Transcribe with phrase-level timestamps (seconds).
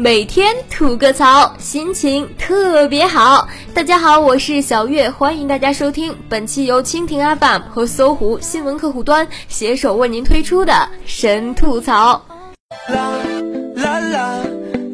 [0.00, 3.46] 每天吐个槽，心情特别好。
[3.74, 12.24] 大家好，我是小月，欢迎大家收听本期由蜻蜓 FM 和搜狐新闻客户端携手为您推出的神吐槽。
[12.88, 13.10] 啦
[13.74, 14.42] 啦啦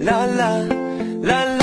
[0.00, 0.58] 啦啦
[1.23, 1.55] 啦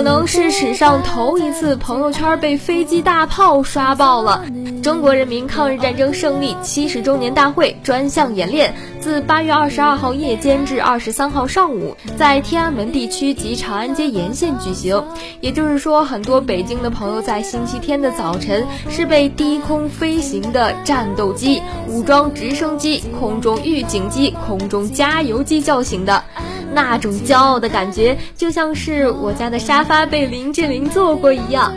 [0.00, 4.46] 可能是史上头一次，朋友圈被飞机大炮刷爆了。
[4.82, 15.04] 中国人民抗日战争胜利七十周年大会专项演练自八月二十二号夜间至二十三号上午，在天安门地区及长安街沿线举行。
[15.42, 26.24] 也就是说，很多北京的朋友在星期天的早晨是被低空飞行的战斗机、武装直升机、空中预警机、空中加油机叫醒的。
[26.72, 31.72] 那种骄傲的感觉，就像是我家的沙发被林志玲坐过一样。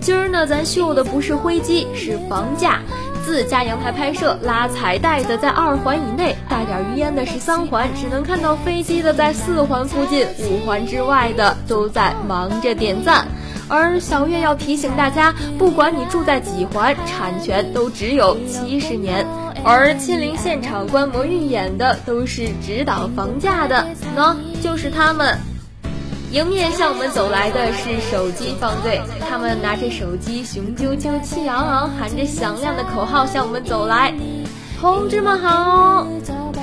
[0.00, 2.80] 今儿呢，咱秀的不是飞机，是房价。
[3.24, 13.24] 自家阳台拍摄拉彩带的在二环以内，带点余烟的是三环，只能看到飞机的在四环附近，五环之外的都在忙着点赞。
[13.68, 19.24] 而小月要提醒大家，不管你住在几环，产权都只有七十年。
[19.64, 25.38] 而亲临现场观摩预演的都是指导房价的，喏，就是他们。
[26.32, 34.14] 迎面向我们走来的是手机方队，他们拿着手机，雄赳赳、气昂昂，喊着响亮的口号向我们走来。
[34.80, 36.08] 同志们好，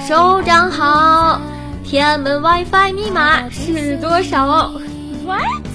[0.07, 1.39] 首长好，
[1.83, 4.73] 天安门 WiFi 密码是多少
[5.25, 5.68] ？What？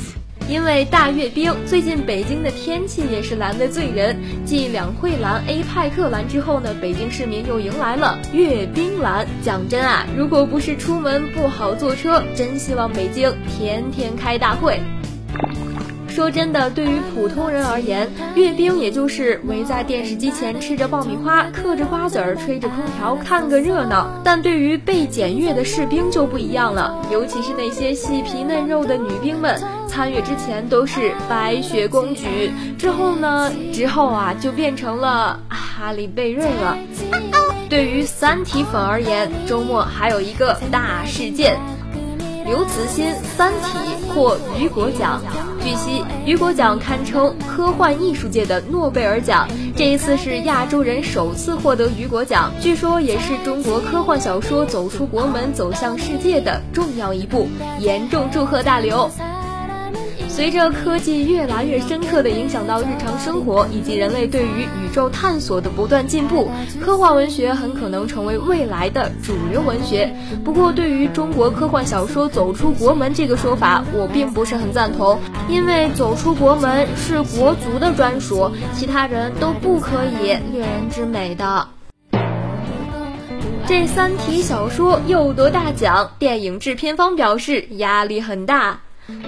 [0.55, 4.16] 因为大阅兵，最近北京的天气也是蓝得醉人。
[4.44, 9.26] 继两会蓝、A 派克蓝之后呢，北京市民又迎来了阅兵蓝。
[9.42, 14.81] 讲真啊，如果不是出门不好坐车，真希望北京天天开大会。
[16.06, 24.22] 说真的，对于普通人而言，阅兵也就是围在电视机前吃着爆米花、嗑着瓜子儿、吹着空调看个热闹。
[24.22, 29.60] 但对于被检阅的士兵就不一样了，尤其是那些细皮嫩肉的女兵们，
[29.94, 36.77] 参阅之前都是白雪公举，之后呢，之后啊就变成了哈利贝瑞了。
[37.71, 41.60] 对于三体粉而言，周末还有一个大事件。
[42.44, 43.06] 刘慈欣
[43.37, 43.78] 《三体》
[44.12, 45.22] 获雨果奖。
[45.62, 57.47] 据悉，雨果奖堪称科幻艺术界的诺贝尔奖，这一次是亚洲人首次获得雨果奖，据说也是中国科幻小说走出国门、走向世界的重要一步。
[57.78, 59.09] 严重祝贺大刘！
[60.34, 66.50] 随着科技越来越深刻地影响到日常生活，以及人类对于宇宙探索的不断进步，
[66.81, 70.12] 科幻文学很可能成为未来的主流文学。
[70.45, 81.69] 不过，对于中国科幻小说走出国门这个说法，我并不是很赞同，因为走出国门是国足的专属，其他人都不可以掠人之美的。
[83.69, 88.81] 这三体小说又得大奖，电影制片方表示压力很大。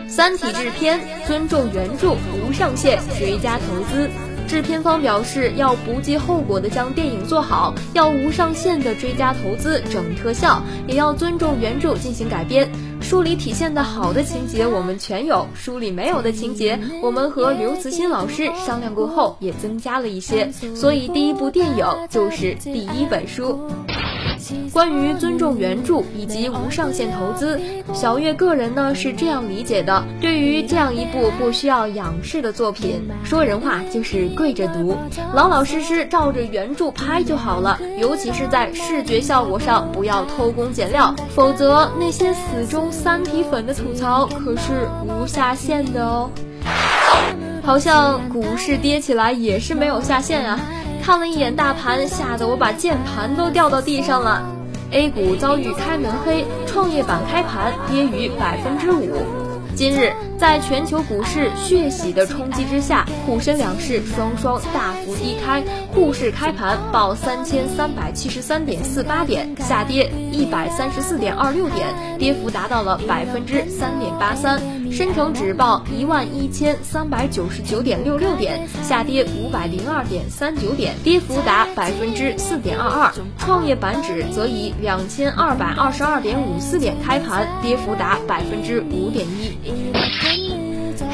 [0.09, 4.09] 三体制片尊重原著，无上限追加投资。
[4.49, 12.71] 制片方表示要不计后果的将电影做好，要无上限的追加投资整特效，也要尊重原著进行改编。
[13.01, 20.49] 书里体现的好的情节我们全有，书里没有的情节，我们和刘慈欣老师商量过后也增加了一些。
[20.77, 23.69] 所以第一部电影就是第一本书。
[24.73, 27.61] 关于尊重原著以及无上限投资，
[27.93, 34.97] 小月个人呢是这样理解的：对于这样一部不需要仰视的作品，说人话就是跪着读，
[35.35, 37.79] 老老实实照着原著拍就好了。
[37.99, 46.31] 尤其是在视觉效果上，不要偷工减料，否则那些死忠三体粉的吐槽可是无下限的哦。
[47.63, 50.61] 好像股市跌起来也是没有下限啊。
[51.07, 54.43] 看了一眼大盘，吓得我把键盘都掉到地上了。
[54.91, 59.17] A 股遭遇开门黑，创业板开盘跌逾百分之五。
[59.77, 60.13] 今日。
[60.39, 65.65] 在全球股市血洗的冲击之下，沪深两市双双大幅低开。
[65.95, 71.87] 沪市开盘报三千三百七十三点四八点，下跌一百三十四点二六点，
[72.19, 74.61] 跌幅达到了百分之三点八三。
[74.91, 83.13] 深成指报一万一千三百九十九点六六点，下跌五百零二点三九点，跌幅达百分之四点二二。
[83.39, 89.93] 创业板指则以两千二百二十二点五四点开盘，跌幅达百分之五点一。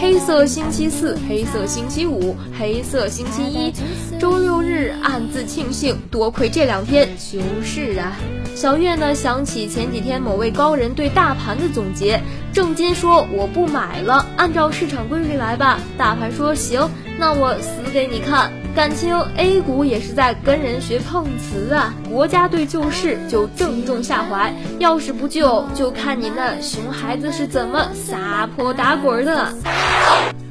[0.01, 3.73] 黑色星期四，黑色星期五，黑色星期一，
[4.19, 8.17] 周六日暗自庆幸，多亏这两天休市啊。
[8.55, 12.21] 小月呢想起前几天某位高人对大盘的总结，
[12.53, 15.81] 郑金说我不买了，按照市场规律来吧。
[15.97, 16.87] 大盘说行，
[17.19, 18.53] 那我死给你看。
[18.75, 21.95] 感情 A 股也是在跟人学碰瓷啊！
[22.11, 29.49] 国家队救市就正中下怀，要是不救，就看你那熊孩子是怎么撒泼打滚的。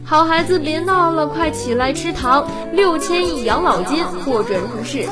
[0.03, 2.47] 好孩子别闹了，快起来吃糖！
[2.73, 5.05] 六千亿养老金获准入市。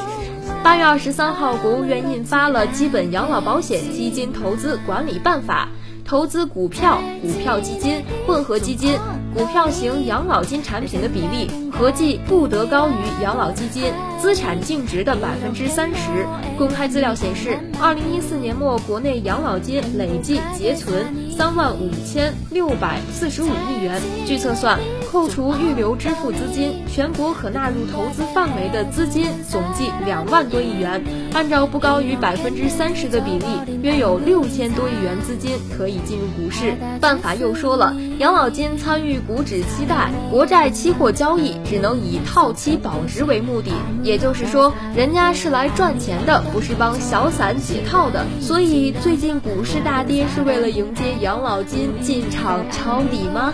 [0.63, 5.68] 八月二十三号，国务院印发了《基本养老保险基金投资管理办法》。
[6.10, 8.98] 投资股票、股票基金、混合基金、
[9.32, 16.26] 股票型养老金产品的比例合计不得高于养老基金资产净值的百分之三十。
[16.58, 24.02] 公开资料显示，二零一四年末国内养老金累计结存三万五千六百四十五亿元。
[24.26, 24.80] 据测算，
[25.12, 31.02] 扣除预留支付资金，全国可纳入投资范围的资金总计两万多亿元。
[31.34, 33.46] 按照不高于百分之三十的比例，
[33.82, 36.00] 约有六千多亿元资金可以。
[36.06, 43.72] 进入股市，办法又说了，养老金参与股指期贷、国债期货交易，只能以套期保值为目的。
[44.02, 48.26] 也就是说，人家是来赚钱的，不是帮小散解套的。
[48.40, 53.54] 所以最近股市大跌，是为了迎接养老金进场抄底吗？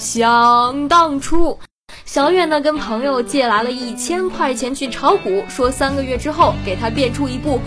[0.00, 1.58] 想当初，
[2.06, 7.60] 小月呢跟朋友借来了一千块钱去炒股，说三个月之后给他变出一部。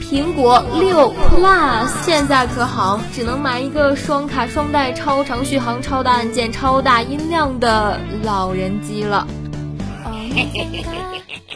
[0.00, 9.26] 苹果六 Plus 现在可好，只能买一个双卡双待、超长续航、超大按键、超大音量的老人机了。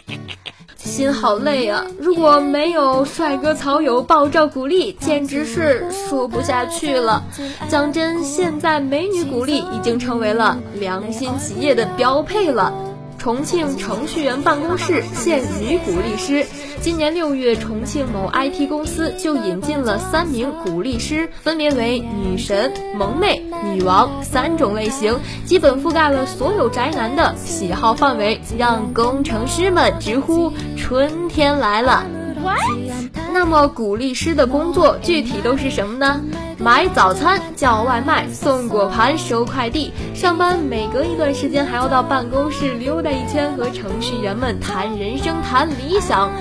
[0.85, 1.83] 心好累啊！
[1.99, 7.23] 如果没有帅哥草友爆照鼓励，简直是说不下去了。
[7.67, 12.71] 讲真，现在美女鼓励已经成为了良心企业的标配了。
[13.25, 16.45] 重庆程序员办公室现女鼓励师。
[16.79, 23.41] 今年六月，重庆某 IT 公司就引进了三名鼓励师，分别为女神、萌妹、
[23.73, 32.05] 女王三种类型，基本覆盖了所有宅男的喜好范围，让工程师们直呼春天来了。
[33.33, 36.23] 那么，鼓励师的工作具体都是什么呢？
[36.57, 39.91] 买早餐、叫外卖、送果盘、收快递。
[40.13, 46.31] 上班每隔一段时间还要到办公室溜达一圈，和程序员们谈人生、谈理想，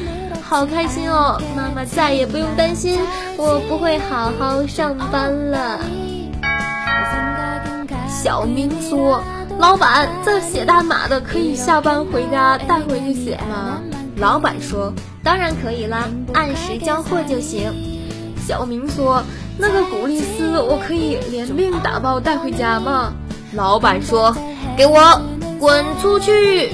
[0.42, 1.40] 好开心哦！
[1.56, 3.00] 妈妈再也不用担心
[3.36, 5.80] 我不会好好上班了。
[8.08, 9.20] 小明说
[9.58, 13.80] ：“老板，这写代码的可以下班回家带回去写吗？”
[14.16, 14.92] 老板说
[15.24, 17.74] ：“当然可以啦，按时交货就行。”
[18.46, 19.22] 小明说
[19.56, 23.12] ：“那个古力斯，我可以连命打包带回家吗？”
[23.54, 24.36] 老板说
[24.76, 24.98] ：“给我
[25.60, 26.72] 滚出去！”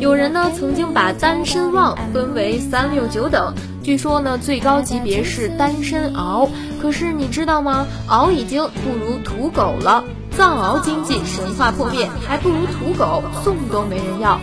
[0.00, 6.48] 有人呢曾经把单身旺分为三六九等，据说呢最高级别是单身獒。
[6.80, 7.86] 可是你知道吗？
[8.08, 10.02] 獒已经不如土狗了，
[10.36, 14.38] 藏獒经济神话破灭，还不如土狗，送都没人要。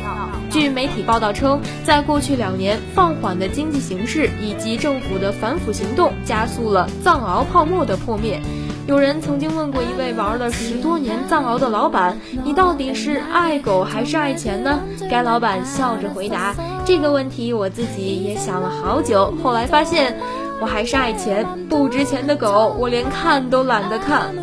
[0.49, 8.41] 据媒体报道称，在过去两年，放缓的经济形势以及政府的反腐行动，加速了藏獒泡沫的破灭。
[8.87, 14.79] 有人曾经问过一位玩了十多年藏獒的老板：“你到底是爱狗还是爱钱呢？”
[15.09, 20.17] 该老板笑着回答：“这个问题我自己也想了好久，后来发现，
[20.59, 21.45] 我还是爱钱。
[21.69, 24.33] 不值钱的狗，我连看都懒得看。”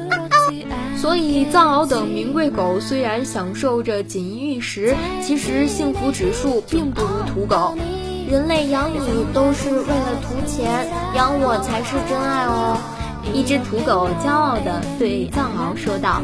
[1.01, 7.77] 所以，藏獒等名贵狗虽然享受着锦衣玉食，其实幸福指数并不如土狗。
[8.29, 12.77] 人类养你都是为了图钱，养我才是真爱哦。
[13.33, 16.21] 一只土狗骄傲地对藏獒说道：“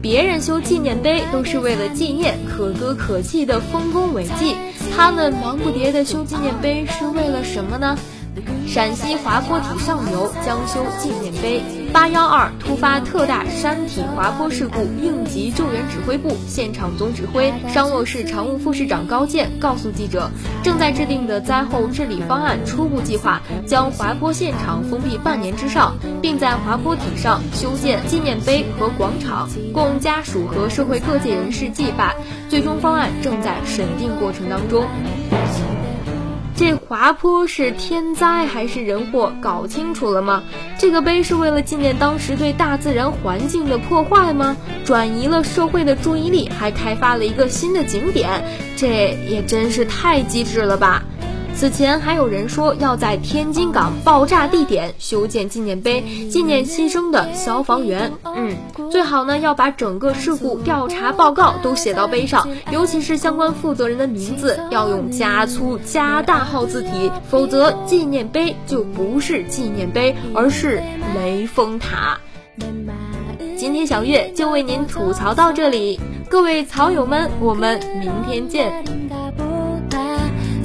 [0.00, 4.56] 别人修纪念碑都是为了纪念可歌可泣的丰功伟绩，
[4.96, 7.96] 他们忙不迭地修纪念碑是为了什么呢？”
[8.66, 11.62] 陕西滑坡体上游将修纪念碑。
[11.92, 20.30] 八幺二突发特大山体滑坡事故应急救援指挥部现场总指挥商洛市常务副市长高健告诉记者，
[20.62, 32.14] 正在制定的灾后治理方案初步计划将滑坡现场封闭半年之上，并在滑坡体上修建纪念碑和广场，供家属和社会各界人士祭拜。
[32.48, 34.86] 最终方案正在审定过程当中。
[36.58, 39.32] 这滑坡是天灾还是人祸？
[39.40, 40.42] 搞清楚了吗？
[40.76, 44.56] 这个碑是为了纪念当时对大自然环境的破坏吗？
[44.84, 48.42] 转移了社会的注意力，还开发了一个新的景点，
[48.76, 51.04] 这也真是太机智了吧！
[51.58, 58.12] 此前还有人说要在天津港爆炸地点修建纪念碑，纪念牺牲的消防员。
[58.22, 58.56] 嗯，
[58.92, 70.80] 最好呢要把整个事故调查报告都写到碑上，尤其是相关负责人的名字要用加粗加大号字体，否则纪念碑就不是纪念碑，而是
[71.16, 72.20] 雷峰塔。
[73.56, 75.98] 今天小月就为您吐槽到这里，
[76.30, 79.07] 各位草友们，我们明天见。